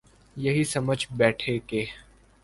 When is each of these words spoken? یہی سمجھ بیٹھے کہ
یہی 0.37 0.63
سمجھ 0.63 1.05
بیٹھے 1.17 1.57
کہ 1.67 1.83